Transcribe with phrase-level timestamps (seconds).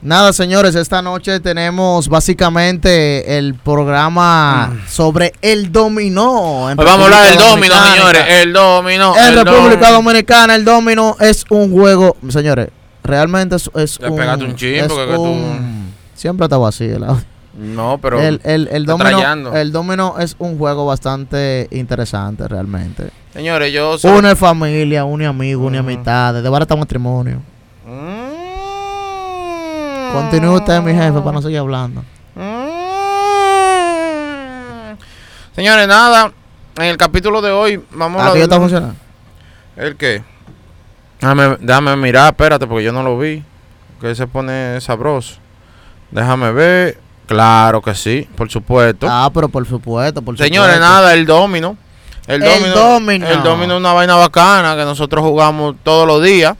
[0.00, 6.70] Nada, señores, esta noche tenemos básicamente el programa sobre el dominó.
[6.76, 8.24] Pues vamos a hablar del dominó, señores.
[8.28, 9.16] El dominó.
[9.16, 12.68] En el República Dominicana, el dominó es un juego, señores,
[13.02, 14.50] realmente es, un.
[14.50, 16.46] un chin, es porque que tú- un- Siempre
[16.94, 17.24] el audio.
[17.58, 18.20] No, pero.
[18.20, 19.52] el, el, el está trayando.
[19.56, 23.10] el domino es un juego bastante interesante realmente.
[23.32, 24.16] Señores, yo soy.
[24.16, 25.88] Une familia, une amigos, une Ujú.
[25.88, 27.40] amistades, desbarata matrimonio.
[30.12, 32.02] Continúe usted, mi jefe, para no seguir hablando.
[33.98, 34.96] Mm.
[35.54, 36.32] Señores, nada.
[36.76, 39.00] En el capítulo de hoy vamos a ¿Aquí ya está hablar- funcionando?
[39.76, 40.22] ¿El qué?
[41.20, 43.42] Déjame, déjame mirar, espérate, porque yo no lo vi.
[44.00, 45.36] Que se pone sabroso.
[46.12, 46.98] Déjame ver.
[47.26, 49.06] Claro que sí, por supuesto.
[49.10, 50.94] Ah, pero por supuesto, por Señores, supuesto.
[50.94, 51.76] nada, el domino.
[52.26, 53.26] El El domino, domino.
[53.26, 56.54] el domino es una vaina bacana que nosotros jugamos todos los días.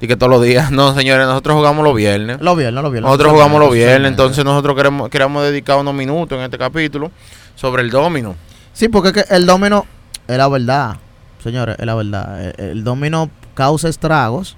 [0.00, 2.40] Y que todos los días, no, señores, nosotros jugamos los viernes.
[2.40, 3.08] Lo viernes, lo viernes.
[3.08, 7.10] Nosotros jugamos los viernes, entonces nosotros queremos, queremos dedicar unos minutos en este capítulo
[7.54, 8.34] sobre el domino.
[8.72, 9.84] Sí, porque el domino
[10.26, 10.96] es la verdad,
[11.42, 12.44] señores, es la verdad.
[12.44, 14.56] El, el domino causa estragos,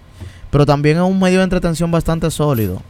[0.50, 2.80] pero también es un medio de entretención bastante sólido.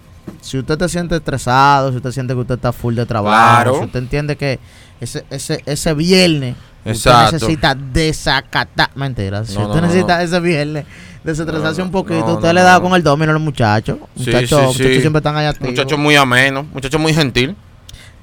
[0.41, 3.79] Si usted te siente estresado, si usted siente que usted está full de trabajo, Claro.
[3.79, 4.59] si usted entiende que
[5.01, 7.37] ese, ese, ese viernes Exacto.
[7.37, 10.23] usted necesita desacatar, mentira, si No, usted no, necesita no.
[10.25, 10.85] ese viernes
[11.25, 13.99] no, un poquito, usted le da con el domino a los muchachos.
[14.17, 14.83] Muchachos, sí, sí.
[14.83, 15.71] muchachos siempre están allá activos.
[15.71, 17.57] Muchacho muy ameno, muchacho muy gentil.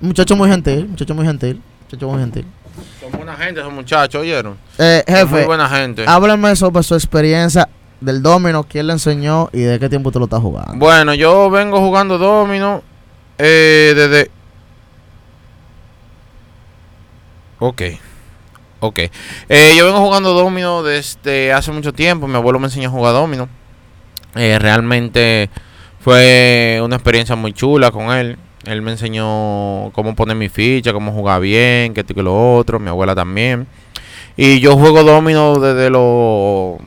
[0.02, 2.46] Muchacho muy gentil, muchacho muy gentil, muchacho muy gentil.
[3.00, 4.58] Son buena gente esos muchachos, ¿oyeron?
[4.78, 6.06] Eh, Son jefe, muy buena gente.
[6.08, 7.70] Háblame sobre su experiencia
[8.02, 10.76] del domino, quién le enseñó y de qué tiempo usted lo está jugando.
[10.76, 12.84] Bueno, yo vengo jugando domino
[13.38, 14.32] eh, desde...
[17.60, 17.82] Ok,
[18.80, 19.00] ok.
[19.50, 22.28] Eh, yo vengo jugando domino desde hace mucho tiempo.
[22.28, 23.50] Mi abuelo me enseñó a jugar domino.
[24.36, 25.50] Eh, realmente
[26.00, 28.38] fue una experiencia muy chula con él.
[28.66, 32.80] Él me enseñó cómo poner mi ficha, cómo jugar bien, y que lo otro.
[32.80, 33.68] Mi abuela también.
[34.36, 36.78] Y yo juego domino desde los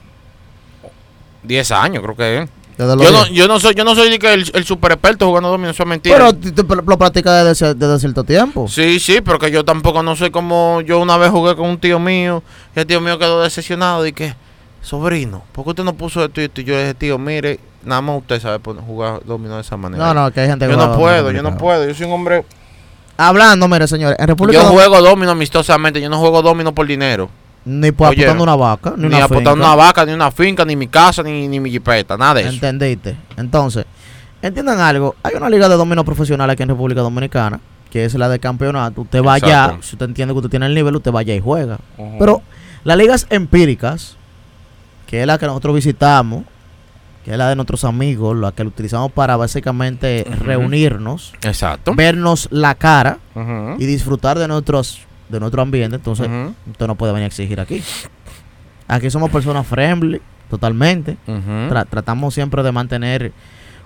[1.42, 2.48] 10 años, creo que
[2.86, 5.70] Yo no, yo no soy, yo no soy que el, el super experto jugando domino,
[5.70, 6.16] eso es mentira.
[6.16, 8.68] Pero lo practica desde, cierto tiempo.
[8.68, 11.78] sí, sí, pero que yo tampoco no soy como yo una vez jugué con un
[11.78, 12.42] tío mío
[12.74, 14.34] y el tío mío quedó decepcionado y que,
[14.80, 16.60] sobrino, ¿por qué usted no puso esto y esto?
[16.60, 20.04] Y yo le dije, tío, mire, nada más usted sabe jugar domino de esa manera.
[20.04, 22.12] No, no, que hay gente que Yo no puedo, yo no puedo, yo soy un
[22.12, 22.44] hombre...
[23.16, 27.28] Hablando, mire, señores, en República Yo juego domino amistosamente, yo no juego domino por dinero.
[27.64, 29.66] Ni apostando una vaca, ni, Ni, una apostando finca.
[29.66, 32.50] una vaca, ni una finca, ni mi casa, ni, ni mi jipeta, nada de eso.
[32.54, 33.16] ¿Entendiste?
[33.36, 33.84] Entonces,
[34.40, 35.14] entiendan algo.
[35.22, 39.02] Hay una liga de domino profesional aquí en República Dominicana, que es la de campeonato.
[39.02, 41.78] Usted va allá, si usted entiende que usted tiene el nivel, usted vaya y juega.
[42.18, 42.42] Pero
[42.84, 44.16] las ligas empíricas,
[45.06, 46.44] que es la que nosotros visitamos,
[47.24, 51.94] que es la de nuestros amigos, la que utilizamos para básicamente reunirnos, Exacto.
[51.94, 53.18] vernos la cara
[53.78, 55.02] y disfrutar de nuestros
[55.32, 56.54] de nuestro ambiente, entonces Ujú.
[56.70, 57.82] usted no puede venir a exigir aquí.
[58.86, 60.20] Aquí somos personas friendly,
[60.50, 61.16] totalmente.
[61.26, 63.32] Tra- tratamos siempre de mantener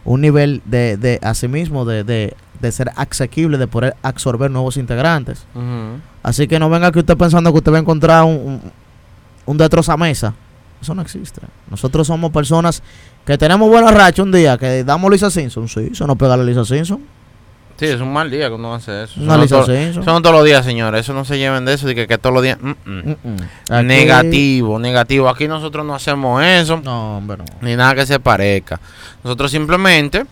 [0.04, 5.46] un nivel de, de asimismo, de, de, de ser asequible, de poder absorber nuevos integrantes.
[6.22, 8.60] Así que no venga que usted pensando que usted va a encontrar un, un,
[9.46, 10.34] un destrozamesa.
[10.82, 11.40] Eso no existe.
[11.70, 12.82] Nosotros somos personas
[13.24, 15.68] que tenemos buena racha un día, que damos Lisa Simpson.
[15.68, 17.00] Sí, eso no pega a la Lisa Simpson.
[17.78, 19.20] Sí, es un mal día que uno hace eso.
[19.20, 19.62] No eso
[20.22, 21.02] todos los días, señores.
[21.02, 22.56] Eso no se lleven de eso, de que, que todos los días.
[22.60, 23.16] mm, mm.
[23.22, 25.28] Mm, Negativo, negativo.
[25.28, 27.44] Aquí nosotros no hacemos eso, No, hombre, no.
[27.60, 28.80] ni nada que se parezca.
[29.22, 30.24] Nosotros simplemente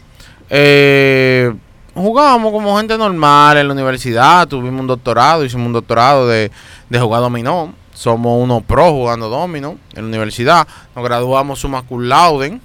[0.48, 1.52] eh,
[1.94, 4.48] jugamos como gente normal en la universidad.
[4.48, 6.50] Tuvimos un doctorado, hicimos un doctorado de,
[6.88, 7.74] de jugar dominó.
[7.92, 10.66] Somos unos pro jugando dominó en la universidad.
[10.96, 12.58] Nos graduamos summa cum laude.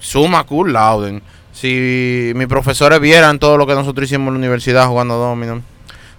[0.00, 1.22] Summa cum laude.
[1.62, 5.62] Si mis profesores vieran todo lo que nosotros hicimos en la universidad jugando dominó,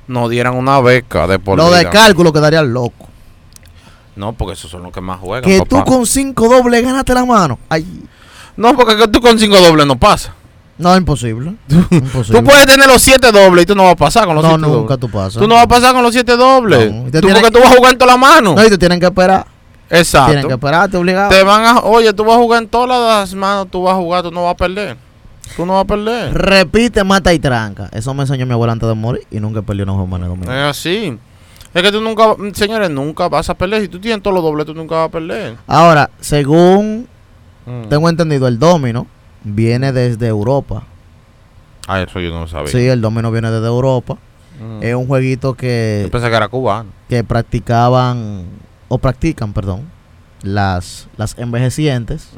[0.08, 3.10] nos dieran una beca de por Lo de cálculo quedaría loco.
[4.16, 5.44] No, porque esos son los que más juegan.
[5.44, 5.68] Que papá.
[5.70, 7.60] tú con cinco dobles ganaste la mano.
[7.68, 7.86] Ay,
[8.56, 10.34] No, porque que tú con cinco dobles no pasa.
[10.78, 11.56] no, imposible.
[11.92, 12.40] imposible.
[12.40, 14.52] Tú puedes tener los siete dobles y tú no vas a pasar con los No,
[14.52, 15.00] siete nunca dobles.
[15.02, 15.34] tú pasas.
[15.42, 16.90] Tú no vas a pasar con los siete dobles.
[16.90, 18.56] No, te Tú porque tú vas a jugar en toda la mano.
[18.56, 19.44] No, y te tienen que esperar.
[19.44, 20.50] Tienen que Exacto.
[20.52, 21.30] esperarte obligado.
[21.32, 23.98] Te van a, oye, tú vas a jugar en todas las manos, tú vas a
[23.98, 24.96] jugar, tú no vas a perder.
[25.56, 26.34] Tú no vas a perder.
[26.34, 27.90] Repite, mata y tranca.
[27.92, 30.52] Eso me enseñó mi abuela antes de morir y nunca perdió una jornada domingo.
[30.52, 31.18] Es así.
[31.74, 33.82] Es que tú nunca, señores, nunca vas a perder.
[33.82, 35.58] Si tú tienes todos los dobles, tú nunca vas a perder.
[35.68, 37.08] Ahora, según
[37.66, 37.88] Mm.
[37.90, 39.08] tengo entendido, el domino
[39.44, 40.84] viene desde Europa.
[41.88, 42.68] Ah, eso yo no lo sabía.
[42.72, 44.18] Sí, el domino viene desde Europa.
[44.60, 44.84] Mm.
[44.84, 46.90] Es un jueguito que, Yo pensé que era cubano.
[47.10, 48.44] que practicaban,
[48.88, 49.82] o practican, perdón,
[50.42, 52.30] las, las envejecientes.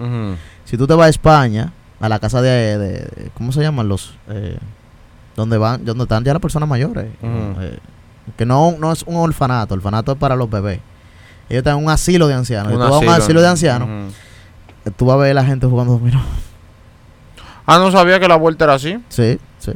[0.66, 3.88] Si tú te vas a España, a la casa de, de- de- ¿cómo se llaman
[3.88, 4.16] los?
[4.30, 4.58] Eh,
[5.36, 7.08] donde van, donde están ya las personas mayores.
[7.24, 7.78] Eh,
[8.38, 10.80] que no, no es un orfanato, orfanato es para los bebés.
[11.50, 12.72] Ellos están en un asilo de ancianos.
[12.74, 13.24] Un tú vas a un asilo.
[13.24, 13.88] asilo de ancianos,
[14.86, 16.22] eh, tú vas a ver a la gente jugando dominó.
[17.68, 19.00] Ah, no sabía que la vuelta era así.
[19.10, 19.72] Sí, sí,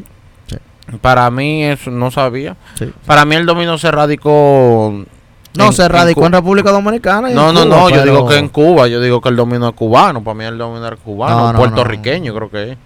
[1.01, 2.55] Para mí eso no sabía.
[2.77, 2.93] sí.
[3.07, 5.05] Para mí el dominó se radicó.
[5.55, 7.31] No, en- se radicó en República Dominicana.
[7.31, 9.29] y No, en no, Cuba, no, yo pero- digo que en Cuba, yo digo que
[9.29, 12.71] el dominó es cubano, para mí el dominó es cubano, No, no, puertorriqueño creo que
[12.73, 12.77] es.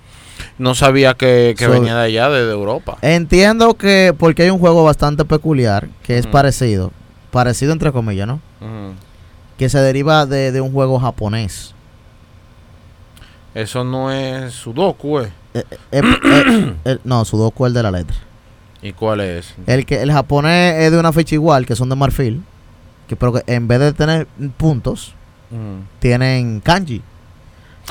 [0.58, 2.98] No sabía que, que So- venía de allá, de, de Europa.
[3.02, 6.92] Entiendo que porque hay un juego bastante peculiar, que es parecido,
[7.32, 8.40] parecido entre comillas, ¿no?
[9.58, 11.74] Que se deriva de, de un juego japonés.
[13.54, 18.16] Eso no es Sudoku, eh, eh, eh, no, Sudoku es el de la letra.
[18.82, 19.54] ¿Y cuál es?
[19.68, 22.44] El que el japonés es de una fecha igual, que son de marfil,
[23.14, 24.28] que pero que en vez de tener
[24.58, 25.14] puntos,
[25.52, 25.84] Ujú.
[26.00, 27.02] tienen kanji.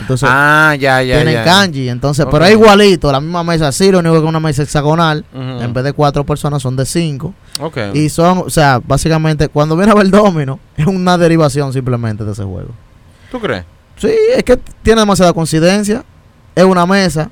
[0.01, 1.45] Entonces, ah, ya, ya, tienen ya.
[1.45, 4.63] kanji, entonces, pero es igualito, la misma mesa, sí, lo único que es una mesa
[4.63, 7.35] hexagonal, en vez de cuatro personas son de cinco.
[7.61, 7.77] Ok.
[7.93, 12.33] Y son, o sea, básicamente, cuando viene a ver domino, es una derivación simplemente de
[12.33, 12.71] ese juego.
[13.31, 13.65] ¿Tú crees?
[13.97, 16.05] Sí, es que tiene demasiada coincidencia.
[16.55, 17.31] Es una mesa,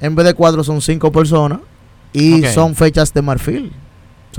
[0.00, 1.60] en vez de cuatro son cinco personas
[2.12, 3.72] y son fechas de marfil.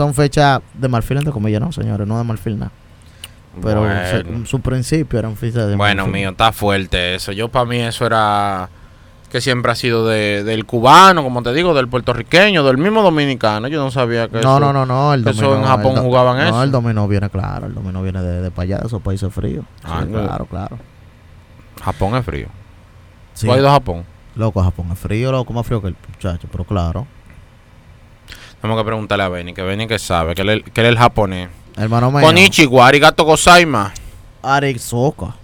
[0.03, 2.71] Son fechas de marfil, entre comillas, no, señores, no de marfil nada.
[3.61, 6.13] Pero se- bueno, su principio eran fechas de Bueno, marfil.
[6.21, 7.31] mío, está fuerte eso.
[7.33, 8.69] Yo para mí eso era
[9.29, 13.67] que siempre ha sido de, del cubano, como te digo, del puertorriqueño, del mismo dominicano.
[13.67, 14.59] Yo no sabía que No, eso...
[14.59, 16.63] no, no, no, el eso en Japón el jugaban no, eso.
[16.63, 19.65] el dominó viene, claro, el dominó viene de, de para allá, de esos países fríos.
[19.83, 20.23] Ah, Sí, no.
[20.23, 20.77] claro, claro.
[21.83, 22.47] Japón es frío.
[23.33, 23.45] Sí.
[23.47, 24.03] ¿Tú has ido a Japón?
[24.35, 27.05] Loco, Japón es frío, loco, más frío que el muchacho, pero claro.
[28.61, 30.91] Tenemos que preguntarle a Benny, que Benny que sabe, que él, es- que él es
[30.91, 31.49] el japonés.
[31.77, 32.21] Hermano mío.
[32.21, 33.93] Konichiwa, arigato gozaima.
[34.43, 35.35] Arizoka.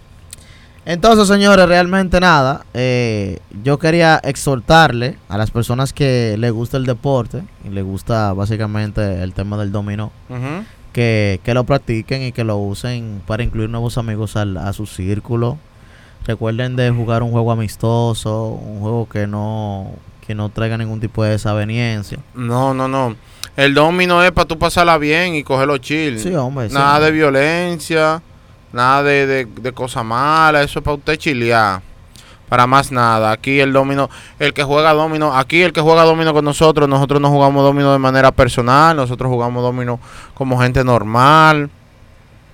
[0.86, 2.64] Entonces, señores, realmente nada.
[2.74, 8.34] eh, yo quería exhortarle a las personas que le gusta el deporte y le gusta
[8.34, 10.12] básicamente el tema del dominó,
[10.94, 14.86] que, que lo practiquen y que lo usen para incluir nuevos amigos al- a su
[14.86, 15.58] círculo.
[16.28, 19.92] Recuerden de jugar un juego amistoso, un juego que no
[20.26, 22.20] que no traiga ningún tipo de desaveniencia.
[22.34, 23.16] No, no, no.
[23.56, 26.20] El domino es para tú pasarla bien y cogerlo chill.
[26.20, 26.70] Sí, hombre.
[26.70, 27.06] sí, nada hombre.
[27.06, 28.22] de violencia,
[28.74, 31.82] nada de, de, de cosas malas, eso es para usted chilear.
[32.50, 33.32] Para más nada.
[33.32, 37.20] Aquí el domino, el que juega domino, aquí el que juega domino con nosotros, nosotros
[37.20, 40.00] no jugamos domino de manera personal, nosotros jugamos domino
[40.34, 41.70] como gente normal.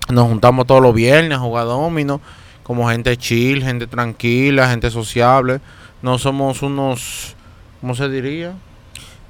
[0.10, 2.22] Nos juntamos todos los viernes a jugar domino,
[2.64, 5.62] como gente chill, gente tranquila, gente sociable.
[6.02, 7.36] No somos unos,
[7.82, 8.54] ¿cómo se diría?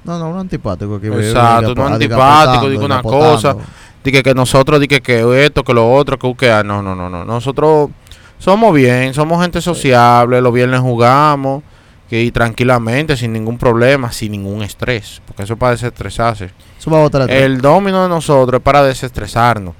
[0.04, 1.00] No, no, un antipático.
[1.00, 3.56] Que Exacto, un antipático, digo una cosa.
[4.04, 7.08] Dije que nosotros, dije que esto, que lo otro, que que ah, no, no, no,
[7.08, 7.24] no.
[7.24, 7.90] Nosotros
[8.38, 11.62] somos bien, somos gente sociable, los viernes jugamos
[12.10, 16.50] que, y tranquilamente, sin ningún problema, sin ningún estrés, porque eso es para desestresarse.
[16.78, 19.74] Eso va a botar el El domino de nosotros es para desestresarnos.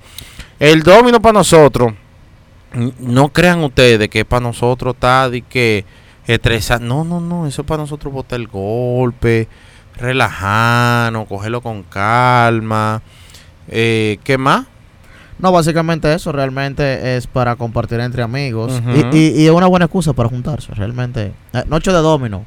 [0.58, 1.92] El domino para nosotros,
[3.00, 5.84] no crean ustedes que para nosotros está de que
[6.26, 6.80] estresar.
[6.80, 9.48] No, no, no, eso es para nosotros botar el golpe,
[9.96, 13.02] relajarnos, cogerlo con calma.
[13.68, 14.66] Eh, ¿Qué más?
[15.38, 18.72] No, básicamente eso realmente es para compartir entre amigos
[19.12, 21.32] y, y- y es una buena excusa para juntarse, realmente.
[21.52, 22.44] Eh, noche de domino.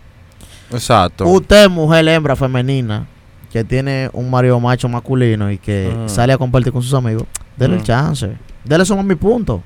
[0.72, 1.26] Exacto.
[1.28, 3.06] Usted, mujer, hembra, femenina,
[3.52, 6.10] que tiene un marido macho masculino y que Mm.
[6.10, 7.24] sale a compartir con sus amigos,
[7.58, 7.80] dele Mm.
[7.80, 8.32] el chance.
[8.64, 9.62] Dele son mi punto.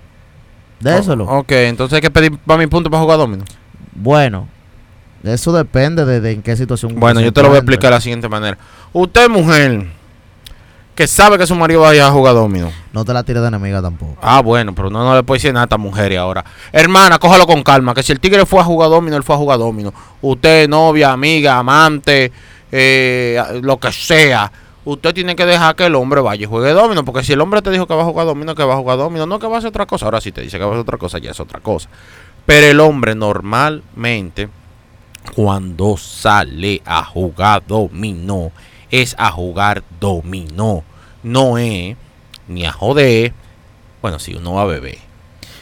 [0.79, 1.25] Déselo.
[1.25, 3.43] O- ok, entonces hay que pedir para mi punto para jugar domino.
[4.01, 4.47] Bueno,
[5.23, 6.95] eso depende de, de en qué situación.
[6.95, 8.57] Bueno, yo te lo voy a explicar de la siguiente manera.
[8.93, 9.87] Usted, mujer,
[10.95, 12.71] que sabe que su marido vaya a jugar domino.
[12.91, 14.17] No te la tires de enemiga tampoco.
[14.21, 16.43] Ah, bueno, pero no, no le puede decir nada a esta mujer y ahora.
[16.71, 19.37] Hermana, cójalo con calma, que si el tigre fue a jugar domino, él fue a
[19.37, 19.93] jugar domino.
[20.21, 22.31] Usted, novia, amiga, amante,
[22.71, 24.51] eh, lo que sea.
[24.85, 27.61] Usted tiene que dejar que el hombre vaya y juegue domino, porque si el hombre
[27.61, 29.55] te dijo que va a jugar domino, que va a jugar domino, no que va
[29.55, 30.05] a hacer otra cosa.
[30.05, 31.89] Ahora si te dice que va a hacer otra cosa, ya es otra cosa.
[32.49, 34.49] Pero el hombre normalmente,
[35.35, 38.51] cuando sale a jugar dominó,
[38.89, 40.83] es a jugar dominó.
[41.21, 41.95] No es
[42.47, 43.33] ni a joder.
[44.01, 44.97] Bueno, si uno va a beber.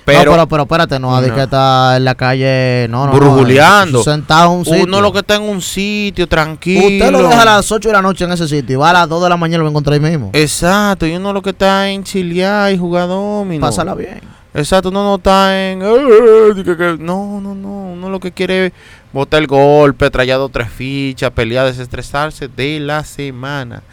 [0.06, 1.36] Pero, no, pero, pero espérate, no, No.
[1.36, 3.98] que está en la calle, no, no, Burbuleando.
[3.98, 4.84] no, sentado en un sitio.
[4.86, 6.88] uno lo que está en un sitio tranquilo.
[6.88, 8.94] Usted lo deja a las 8 de la noche en ese sitio y va a
[8.94, 10.30] las 2 de la mañana y lo va a encontrar ahí mismo.
[10.32, 13.60] Exacto, y uno lo que está en chilear y jugar domino.
[13.60, 14.22] Pásala bien.
[14.58, 15.80] Exacto, uno no está en.
[15.80, 17.70] No, no, no.
[17.94, 18.74] Uno lo que quiere es
[19.14, 23.84] botar el golpe, traer dos, tres fichas, pelear, desestresarse de la semana.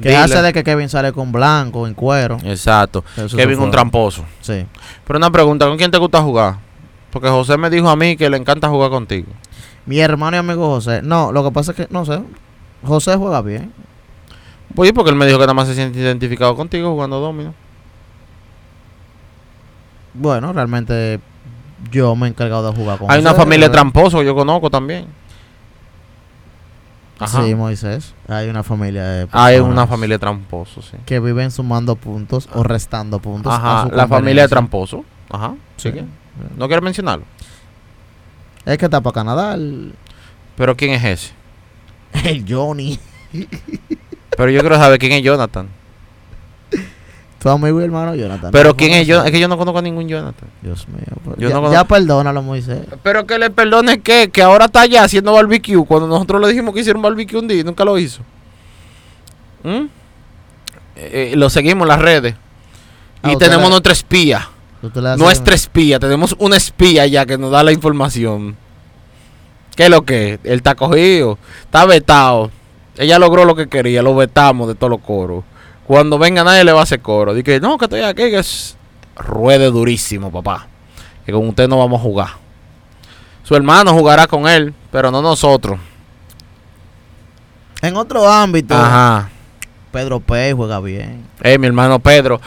[0.00, 2.38] Que De hace la- de que Kevin sale con blanco, en cuero.
[2.44, 3.04] Exacto.
[3.16, 4.24] Eso Kevin un tramposo.
[4.40, 4.64] Sí.
[5.06, 6.56] Pero una pregunta, ¿con quién te gusta jugar?
[7.10, 9.26] Porque José me dijo a mí que le encanta jugar contigo.
[9.84, 11.02] Mi hermano y amigo José.
[11.02, 12.22] No, lo que pasa es que, no sé.
[12.84, 13.72] José juega bien.
[14.74, 17.52] Pues porque él me dijo que nada más se siente identificado contigo jugando domino.
[20.14, 21.20] Bueno, realmente
[21.90, 25.06] yo me he encargado de jugar con Hay una familia de yo conozco también.
[27.18, 27.44] Ajá.
[27.44, 28.14] Sí, Moisés.
[28.28, 30.96] Hay una familia de Hay personas una familia de tramposos, sí.
[31.06, 33.52] que viven sumando puntos o restando puntos.
[33.52, 35.02] a Ajá, su la familia de tramposos.
[35.30, 35.54] Ajá.
[35.76, 35.92] Sí.
[35.92, 36.00] ¿Sí?
[36.56, 37.24] ¿No quieres mencionarlo?
[38.64, 39.94] Es que está para Canadá el,
[40.56, 41.32] Pero ¿quién es ese?
[42.28, 42.98] el Johnny.
[44.36, 45.68] Pero yo quiero saber quién es Jonathan.
[47.42, 48.50] Tu amigo y hermano Jonathan.
[48.52, 49.06] Pero ¿no quién es?
[49.06, 49.26] Jonathan.
[49.26, 50.48] Es que yo no conozco a ningún Jonathan.
[50.62, 51.00] Dios mío.
[51.38, 52.80] Yo ya, no conozco- ya perdónalo, Moisés.
[53.02, 56.72] Pero que le perdone que, que ahora está allá haciendo barbecue cuando nosotros le dijimos
[56.74, 58.22] que hiciera un barbecue un día y nunca lo hizo.
[59.64, 59.86] ¿Mm?
[60.96, 62.34] Eh, eh, lo seguimos en las redes.
[63.22, 64.48] Ah, y tenemos le- nuestra espía.
[64.80, 65.98] Tú Nuestra espía.
[66.00, 68.56] Tenemos una espía ya que nos da la información.
[69.76, 70.40] ¿Qué es lo que?
[70.44, 71.38] Él está cogido.
[71.64, 72.50] Está vetado.
[72.98, 74.02] Ella logró lo que quería.
[74.02, 75.44] Lo vetamos de todos los coros.
[75.86, 77.34] Cuando venga nadie le va a hacer coro.
[77.34, 78.22] Dice, no, que estoy aquí.
[78.22, 78.76] Que es...
[79.16, 80.66] Ruede durísimo, papá.
[81.26, 82.28] Que con usted no vamos a jugar.
[83.42, 85.78] Su hermano jugará con él, pero no nosotros.
[87.82, 89.28] En otro ámbito, Ajá.
[89.90, 91.26] Pedro Pérez juega bien.
[91.42, 92.40] Eh, mi hermano Pedro.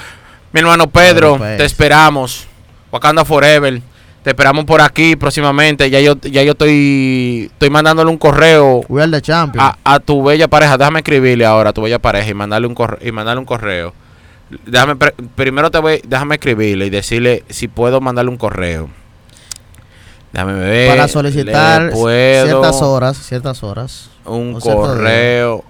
[0.51, 2.47] Mi hermano Pedro, Pedro te esperamos.
[2.91, 3.81] Wakanda Forever.
[4.25, 5.87] Te esperamos por aquí próximamente.
[5.91, 10.79] Ya yo, ya yo estoy, estoy mandándole un correo the a, a tu bella pareja.
[10.79, 13.07] Déjame escribirle ahora a tu bella pareja y mandarle un correo.
[13.07, 13.93] Y mandarle un correo.
[14.65, 14.95] Déjame,
[15.35, 18.89] primero te voy, déjame escribirle y decirle si puedo mandarle un correo.
[20.33, 20.89] Déjame ver.
[20.89, 24.09] para solicitar ciertas horas, ciertas horas.
[24.25, 25.63] un correo.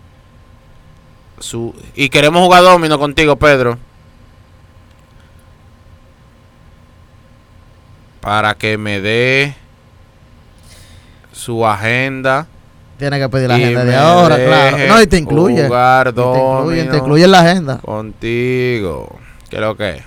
[1.39, 3.77] Su, y queremos jugar domino contigo, Pedro.
[8.25, 9.55] Para que me dé
[11.31, 12.47] su agenda.
[12.97, 14.77] Tiene que pedir la agenda de ahora, claro.
[14.87, 15.65] No, y te incluye.
[15.67, 17.77] Jugar Y te incluye, te incluye en la agenda.
[17.77, 19.15] contigo.
[19.49, 20.03] ¿Qué es lo que es?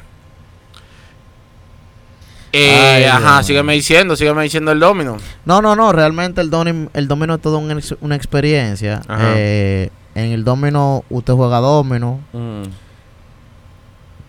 [2.55, 5.19] Ay, Eh, ajá, sígueme diciendo, sígueme diciendo el domino.
[5.45, 5.93] No, no, no.
[5.93, 9.01] Realmente el, domino, el domino es toda un una experiencia.
[9.37, 12.21] Eh, en el domino, usted juega domino.
[12.33, 12.63] Mm,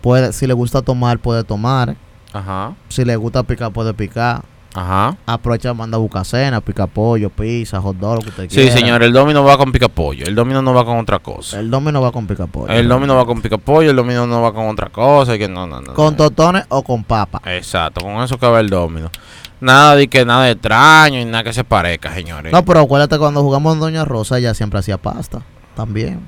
[0.00, 1.96] Puede, si le gusta tomar, puede tomar.
[2.32, 4.42] Ajá, Si le gusta picar, puede picar.
[4.74, 5.16] ajá.
[5.26, 8.72] Aprovecha, manda a buscar cena, pica pollo, pizza, hot dog, lo que usted Sí, quiera.
[8.76, 10.24] señor, el domino va con picapollo.
[10.26, 11.58] El domino no va con otra cosa.
[11.58, 12.72] El domino va con pica pollo.
[12.72, 15.36] El domino va con picapollo, el domino no va con otra cosa.
[15.36, 17.42] que no, no, no, Con totones o con papa.
[17.46, 19.10] Exacto, con eso que va el domino.
[19.60, 22.50] Nada de que nada de extraño y nada que se parezca, señores.
[22.52, 25.42] No, pero acuérdate cuando jugamos Doña Rosa, ella siempre hacía pasta.
[25.74, 26.26] También.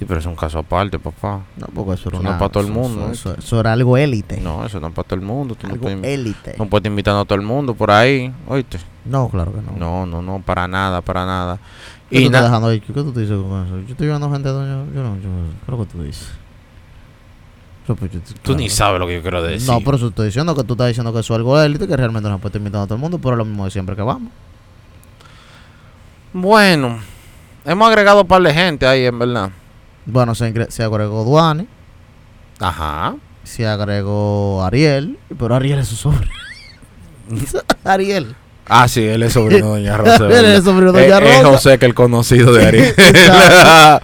[0.00, 1.42] Sí, pero es un caso aparte, papá.
[1.58, 3.96] No, porque eso Eso no es para todo el mundo, Eso, eso- eso era algo
[3.98, 4.40] élite.
[4.40, 5.54] No, eso no es para todo el mundo.
[5.54, 6.54] Tú no algo puedes, élite.
[6.58, 8.78] no puedes invitar a todo el mundo por ahí, oíste.
[9.04, 9.72] No, claro que no.
[9.78, 11.58] No, no, no, para nada, para nada.
[12.08, 12.70] ¿Qué tú Y estás na- dejando?
[12.70, 13.78] ¿Qué tú te dices con eso?
[13.80, 14.84] Yo estoy viendo gente Doña...
[14.94, 15.28] Yo no, yo...
[15.28, 16.28] ¿Qué es lo que tú dices?
[17.86, 18.58] Yo, pues, yo- tú claro.
[18.58, 19.68] ni sabes lo que yo quiero decir.
[19.70, 21.94] No, por eso estoy diciendo que tú estás diciendo que eso es algo élite, que
[21.96, 23.70] realmente no se puede estar invitando a todo el mundo, pero es lo mismo de
[23.70, 24.32] siempre que vamos.
[26.32, 26.98] Bueno,
[27.64, 29.50] hemos agregado un par de gente ahí, en verdad.
[30.06, 31.66] Bueno, se, se agregó Duane,
[32.58, 33.14] Ajá.
[33.44, 36.32] se agregó Ariel, pero Ariel es su sobrino.
[37.84, 38.34] Ariel.
[38.72, 40.26] Ah, sí, él es sobrino de Doña Rosa.
[40.38, 41.48] Él es sobrino de Eh, Doña Es Rosa.
[41.56, 42.94] José que el conocido de Ariel.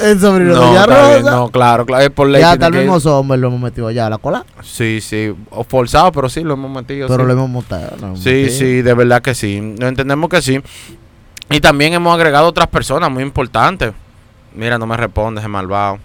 [0.00, 1.30] El sobrino de Doña bien, Rosa.
[1.36, 2.04] no, claro, claro.
[2.04, 2.40] Es por ley.
[2.40, 4.44] ya que- mismo sombre lo hemos metido allá a la cola.
[4.62, 5.32] Sí, sí.
[5.50, 7.08] O Forzado, pero sí lo hemos metido.
[7.08, 7.26] Pero sí.
[7.26, 7.96] lo hemos montado.
[8.00, 8.58] lo hemos Sí, metido.
[8.58, 9.74] sí, de verdad que sí.
[9.78, 10.60] Lo entendemos que sí.
[11.50, 13.92] Y también hemos agregado otras personas muy importantes.
[14.58, 15.98] Mira, no me responde ese malvado.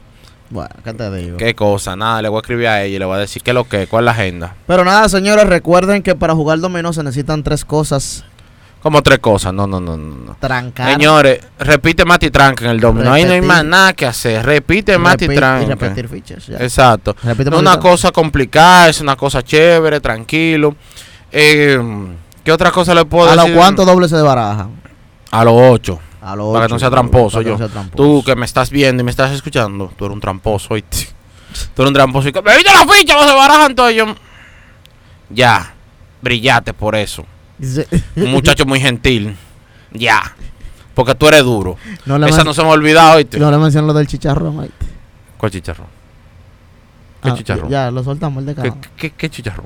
[0.49, 1.37] Bueno, ¿qué te digo?
[1.37, 1.95] ¿Qué cosa?
[1.95, 3.67] Nada, le voy a escribir a ella y le voy a decir qué es lo
[3.67, 4.55] que, cuál es la agenda.
[4.67, 8.23] Pero nada, señores, recuerden que para jugar dominó se necesitan tres cosas.
[8.83, 9.53] Como tres cosas.
[9.53, 10.35] No, no, no, no.
[10.39, 10.91] Trancar.
[10.91, 13.11] Señores, repite Mati Tranca en el domino.
[13.11, 14.45] Ahí no hay más nada que hacer.
[14.45, 15.67] Repite Mati repetir- y Tranca.
[15.69, 16.45] repetir fichas.
[16.45, 16.57] ya.
[16.57, 17.15] Exacto.
[17.23, 20.75] Repite No es una cosa complicada, es una cosa chévere, tranquilo.
[21.31, 21.79] Eh,
[22.43, 23.49] ¿Qué otra cosa le puedo ¿A decir?
[23.51, 24.69] los cuántos dobles se barajan?
[25.31, 25.99] A los ocho.
[26.25, 27.51] A Para que no sea tramposo que yo.
[27.51, 27.97] no sea tramposo.
[28.03, 31.07] Tú que me estás viendo y me estás escuchando, tú eres un tramposo, oíste.
[31.75, 32.29] Tú eres un tramposo.
[32.29, 33.13] Y que, ¡Me viste la ficha!
[33.15, 33.91] ¡No se barajan todos!
[33.91, 34.05] Y yo,
[35.29, 35.73] Ya,
[36.21, 37.25] brillate por eso.
[38.15, 39.35] Un muchacho muy gentil.
[39.91, 40.35] Ya.
[40.95, 41.77] Porque tú eres duro.
[42.05, 43.37] no, Esa no se me ha olvidado, oíste.
[43.39, 44.59] no le menciono lo del chicharrón.
[44.61, 44.71] ahí.
[45.37, 45.87] ¿Cuál chicharrón?
[47.21, 47.69] ¿Qué Ah, chicharrón?
[47.69, 48.81] Ya, lo soltamos el de ¿Qué, cada.
[48.95, 49.65] qué, qué chicharrón?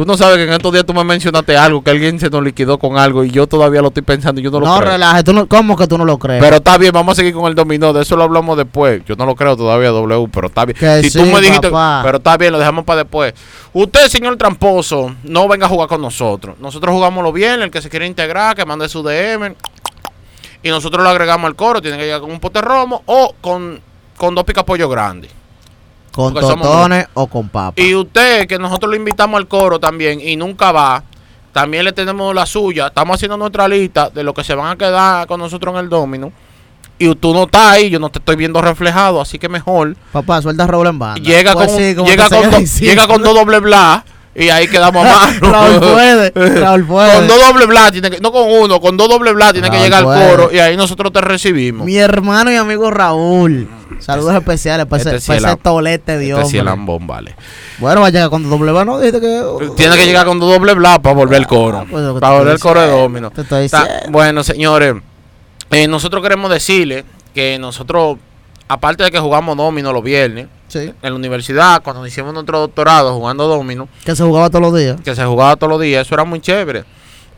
[0.00, 2.42] Tú no sabes que en estos días tú me mencionaste algo, que alguien se nos
[2.42, 4.92] liquidó con algo y yo todavía lo estoy pensando y yo no lo No, creo.
[4.92, 6.42] relaje, tú no, ¿cómo que tú no lo crees?
[6.42, 9.02] Pero está bien, vamos a seguir con el dominó, de eso lo hablamos después.
[9.04, 10.78] Yo no lo creo todavía, W, pero está bien.
[10.78, 12.00] Que si sí, tú me dijiste, papá.
[12.02, 13.34] pero está bien, lo dejamos para después.
[13.74, 16.56] Usted, señor tramposo, no venga a jugar con nosotros.
[16.60, 19.54] Nosotros jugamos lo bien, el que se quiere integrar, que mande su DM.
[20.62, 23.78] Y nosotros lo agregamos al coro, tiene que llegar con un pote romo o con,
[24.16, 25.30] con dos picapollos grandes.
[26.12, 27.84] ¿Con porque somos totones o con papas?
[27.84, 31.02] Y usted, que nosotros lo invitamos al coro también y nunca va,
[31.52, 32.88] también le tenemos la suya.
[32.88, 35.88] Estamos haciendo nuestra lista de lo que se van a quedar con nosotros en el
[35.88, 36.32] domino.
[36.98, 39.96] Y tú no estás ahí, yo no te estoy viendo reflejado, así que mejor.
[40.12, 41.20] Papá, suelta a Raúl en banda.
[41.22, 45.06] Llega, Pues con, sí, llega, con do- llega con dos doble bla y ahí quedamos
[45.06, 45.50] a mano.
[45.50, 47.14] Raúl puede, Raúl puede.
[47.14, 49.78] Con dos doble bla, tiene que, no con uno, con dos doble bla tiene que
[49.78, 51.86] llegar al coro y ahí nosotros te recibimos.
[51.86, 53.66] Mi hermano y amigo Raúl.
[53.98, 56.62] Saludos especiales para Este ese, sí para es ese tolete de Este sí hombre.
[56.64, 57.34] lambón, vale.
[57.78, 58.98] Bueno, va a llegar con doble mano.
[58.98, 59.42] Dijiste que.
[59.76, 61.86] Tiene que llegar con doble bla para volver el coro.
[61.90, 63.30] pues que te para volver el coro de domino.
[63.30, 64.10] te estoy Está- diciendo.
[64.12, 64.94] bueno, señores,
[65.70, 67.04] eh, nosotros queremos decirle
[67.34, 68.16] que nosotros,
[68.68, 70.78] aparte de que jugamos domino los viernes, Sí.
[71.02, 75.00] en la universidad, cuando hicimos nuestro doctorado jugando domino, Que se jugaba todos los días.
[75.00, 76.84] que se jugaba todos los días, eso era muy chévere.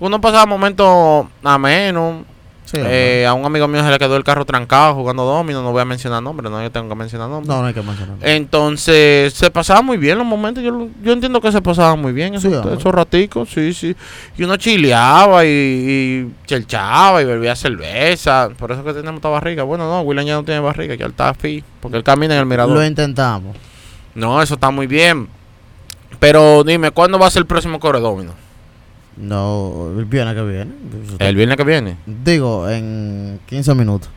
[0.01, 2.25] Uno pasaba momentos amenos.
[2.73, 2.79] Sí.
[2.83, 5.83] eh, a un amigo mío se le quedó el carro trancado jugando domino, no voy
[5.83, 7.49] a mencionar nombres, no yo tengo que mencionar nombres.
[7.49, 8.17] no, no hay que mencionar.
[8.23, 10.65] Entonces, se pasaba muy bien los momentos.
[10.65, 13.95] Yo, yo entiendo que se pasaba muy bien esos, Sí, esos raticos, sí, sí.
[14.39, 18.49] Y uno chileaba y, y chelchaba y bebía cerveza.
[18.57, 19.65] Por eso que tenemos esta barriga.
[19.65, 22.47] Bueno, no, William ya no tiene barriga, ya está fi, porque él camina en el
[22.47, 22.75] mirador.
[22.75, 23.55] Lo intentamos.
[24.15, 25.29] No, eso está muy bien.
[26.19, 28.42] Pero dime, ¿cuándo va a ser el próximo domino?
[29.23, 30.73] No, el viernes que viene.
[31.21, 31.97] El viernes que viene.
[32.07, 34.11] Digo, en 15 minutos.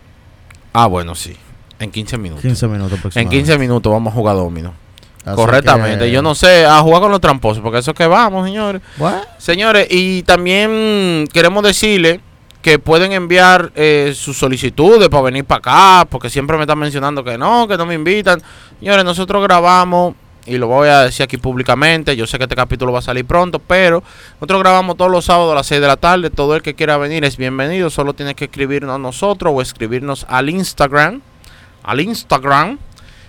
[0.74, 1.36] Ah, bueno, sí.
[1.80, 2.42] En 15 minutos.
[2.42, 3.38] 15 minutos En aproximadamente.
[3.38, 4.74] 15 minutos vamos a jugar domino.
[5.24, 6.06] Así Correctamente.
[6.06, 8.82] que- Yo no sé, a jugar con los tramposos, porque eso es que vamos, señores.
[8.98, 12.20] Bueno, Señores, y también queremos decirle
[12.64, 17.24] que pueden enviar eh, sus solicitudes para venir para acá, porque siempre me están mencionando
[17.24, 18.42] que no, que no me invitan.
[18.80, 22.92] Señores, nosotros grabamos, y lo voy a decir aquí públicamente, yo sé que este capítulo
[22.92, 24.04] va a salir pronto, pero
[24.36, 26.98] nosotros grabamos todos los sábados a las 6 de la tarde, todo el que quiera
[26.98, 31.22] venir es bienvenido, solo tiene que escribirnos a nosotros o escribirnos al Instagram,
[31.84, 32.78] al Instagram.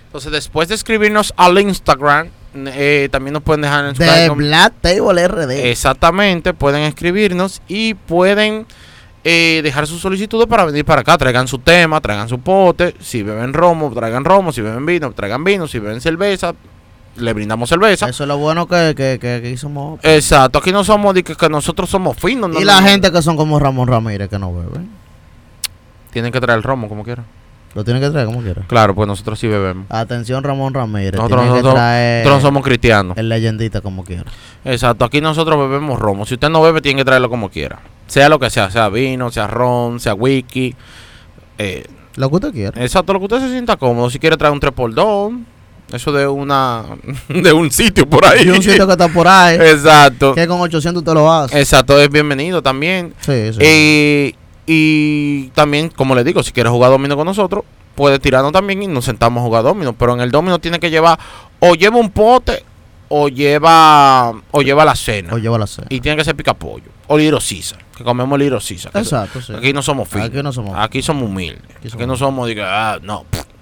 [0.05, 4.73] Entonces, después de escribirnos al Instagram, eh, también nos pueden dejar en su de Black
[4.81, 5.69] Table RD.
[5.69, 8.65] Exactamente, pueden escribirnos y pueden
[9.23, 11.17] eh, dejar sus solicitudes para venir para acá.
[11.17, 12.95] Traigan su tema, traigan su pote.
[12.99, 14.53] Si beben romo, traigan romo.
[14.53, 15.67] Si beben vino, traigan vino.
[15.67, 16.53] Si beben cerveza,
[17.17, 18.07] le brindamos cerveza.
[18.09, 19.99] Eso es lo bueno que, que, que, que aquí somos.
[20.03, 22.49] Exacto, aquí no somos de que, que nosotros somos finos.
[22.49, 22.87] no, y la no.
[22.87, 24.89] gente que son como Ramón Ramírez que no beben.
[26.11, 27.25] Tienen que traer el romo como quieran.
[27.75, 28.63] Lo tienen que traer como quiera.
[28.67, 29.85] Claro, pues nosotros sí bebemos.
[29.89, 31.13] Atención Ramón Ramírez.
[31.13, 33.17] Nosotros, nosotros- nosotros no somos cristianos.
[33.17, 34.23] el leyendita como quiera.
[34.65, 36.25] Exacto, aquí nosotros bebemos romo.
[36.25, 37.79] Si usted no bebe, tiene que traerlo como quiera.
[38.07, 40.75] Sea lo que sea, sea vino, sea ron, sea whisky.
[41.59, 42.81] Eh, Lo que usted quiera.
[42.81, 44.09] Exacto, lo que usted se sienta cómodo.
[44.09, 45.37] Si quiere traer un 3x2,
[45.91, 46.83] eso de una
[47.29, 48.45] de un sitio por ahí.
[48.45, 49.57] Y un sitio que está por ahí.
[49.61, 50.33] Exacto.
[50.35, 51.59] que con 800 usted lo hace.
[51.59, 53.13] Exacto, es bienvenido también.
[53.21, 53.59] Sí, sí.
[53.61, 54.33] Eh,
[54.65, 57.63] y también, como le digo, si quiere jugar domino con nosotros,
[57.95, 59.93] puede tirarnos también y nos sentamos a jugar domino.
[59.93, 61.17] Pero en el domino tiene que llevar,
[61.59, 62.63] o lleva un pote,
[63.09, 65.33] o lleva o lleva la cena.
[65.33, 65.87] o lleva la cena.
[65.89, 66.91] Y tiene que ser picapollo.
[67.07, 68.91] O Little Caesar, que comemos Little Caesar.
[68.93, 69.53] Exacto, sí.
[69.53, 70.27] Aquí no somos finos.
[70.27, 70.73] Aquí no somos.
[70.77, 71.61] Aquí somos humildes.
[71.93, 73.23] Aquí no somos, diga, ah, no.
[73.29, 73.56] pff.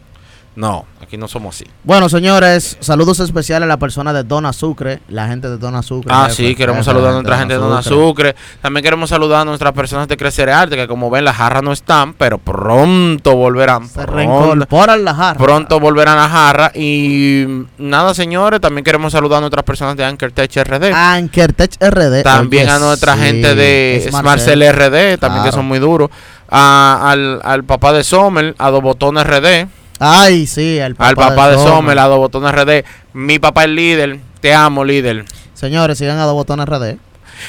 [0.55, 1.65] No, aquí no somos así.
[1.83, 6.09] Bueno, señores, saludos especiales a la persona de Dona Sucre, la gente de Dona Sucre.
[6.13, 8.35] Ah, sí, queremos saludar a nuestra gente de Dona Sucre.
[8.61, 11.73] También queremos saludar a nuestras personas de Crecer Arte, que como ven, las jarras no
[11.73, 13.85] están, pero pronto volverán.
[13.89, 15.37] Se Pronto, reincorporan la jarra.
[15.39, 16.71] pronto volverán a jarra.
[16.73, 17.45] Y
[17.77, 20.93] nada, señores, también queremos saludar a nuestras personas de Anchor Tech RD.
[20.93, 22.23] Ankertech RD.
[22.23, 26.09] También Oye, a nuestra sí, gente de es Smartcell RD, también que son muy duros.
[26.49, 29.67] A- al, al papá de Sommer, a Dos Botones RD.
[29.99, 31.97] Ay, sí, el papá al papá de, Sommer.
[31.99, 32.83] A Dos Botones RD.
[33.13, 34.19] Mi papá es líder.
[34.41, 35.25] Te amo, líder.
[35.53, 36.97] Señores, sigan a dos botones RD.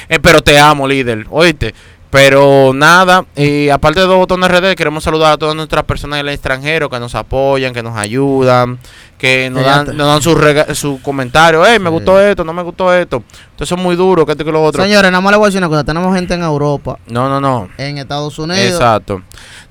[0.09, 1.25] Eh, pero te amo, líder.
[1.29, 1.73] Oíste.
[2.09, 6.29] Pero nada, y aparte de dos botones RD, queremos saludar a todas nuestras personas del
[6.29, 8.79] extranjero que nos apoyan, que nos ayudan,
[9.17, 11.65] que nos dan, nos dan sus su comentario.
[11.65, 11.93] Hey, me Sí.
[11.95, 13.23] gustó esto, no me gustó esto.
[13.51, 14.81] Entonces es muy duro, que esto que lo otro.
[14.83, 15.83] Señores, nada más les voy a decir una cosa.
[15.83, 17.67] Tenemos gente en Europa, No, no, no.
[17.77, 18.65] en Estados Unidos.
[18.65, 19.21] Exacto.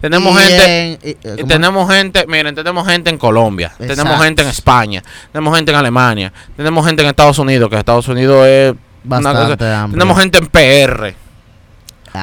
[0.00, 0.64] Tenemos y gente.
[0.92, 5.56] en- y- eh, tenemos gente, miren, tenemos gente en Colombia, tenemos gente en España, tenemos
[5.56, 9.80] gente en Alemania, tenemos gente en Estados Unidos, que Estados Unidos es una Bastante cosa-
[9.82, 9.98] hambre.
[9.98, 11.14] Tenemos gente en PR,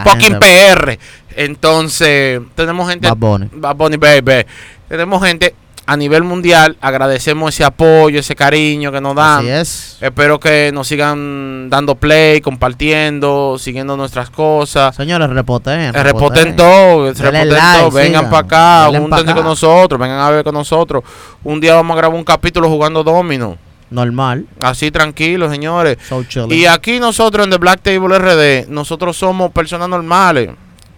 [0.03, 0.99] fucking PR.
[1.36, 3.49] Entonces, tenemos gente Bad Bunny.
[3.51, 4.45] Bad Bunny Baby.
[4.88, 9.39] Tenemos gente a nivel mundial agradecemos ese apoyo, ese cariño que nos dan.
[9.39, 9.97] Así es.
[9.99, 14.95] Espero que nos sigan dando play, compartiendo, siguiendo nuestras cosas.
[14.95, 15.79] Señores, repoten.
[15.79, 19.35] Eh, Repoten todo, repoten like, todo, vengan para acá, pa' júntense acá.
[19.35, 21.03] con nosotros, vengan a ver con nosotros.
[21.43, 23.57] Un día vamos a grabar un capítulo jugando domino,
[23.89, 24.45] Normal.
[24.61, 25.97] así tranquilos, señores.
[26.07, 26.23] So.
[26.49, 30.49] Y aquí nosotros en The Black Table RD, nosotros somos personas normales.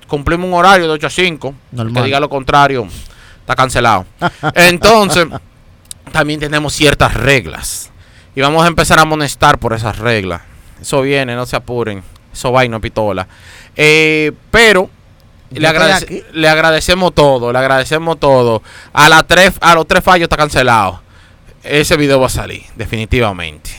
[0.07, 1.47] Cumplimos un horario de 8 a 5.
[1.71, 1.93] El Normal.
[1.95, 2.87] Que diga lo contrario,
[3.45, 4.05] está cancelado.
[4.55, 5.27] Entonces,
[6.11, 7.91] también tenemos ciertas reglas.
[8.35, 10.41] Y vamos a empezar a amonestar por esas reglas.
[10.81, 12.03] Eso viene, no se apuren.
[12.33, 13.27] Eso va y no pistola.
[13.75, 14.89] Eh, pero
[15.69, 18.61] agradece- le agradecemos todo, le agradecemos todo.
[18.91, 21.01] A, la tres, a los tres fallos está cancelado.
[21.63, 23.71] Ese video va a salir, definitivamente.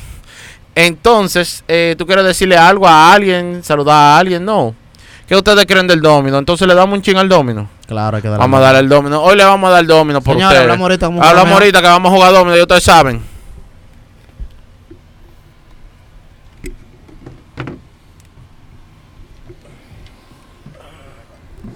[0.75, 3.63] Entonces, eh, ¿tú quieres decirle algo a alguien?
[3.63, 4.45] ¿Saludar a alguien?
[4.45, 4.75] No.
[5.27, 6.39] ¿Qué ustedes creen del domino?
[6.39, 7.69] Entonces le damos un ching al domino.
[7.87, 8.43] Claro, hay que darle.
[8.43, 9.23] Vamos a darle el domino.
[9.23, 10.63] Hoy le vamos a dar el domino por Señores, ustedes.
[10.63, 13.36] hablamos ahorita Hablamos ahorita que vamos a jugar domino y ustedes saben.